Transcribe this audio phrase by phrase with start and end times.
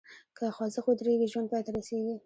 [0.37, 2.15] که خوځښت ودریږي، ژوند پای ته رسېږي.